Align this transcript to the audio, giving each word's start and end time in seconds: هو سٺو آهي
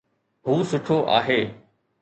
هو 0.47 0.55
سٺو 0.69 0.97
آهي 1.17 1.41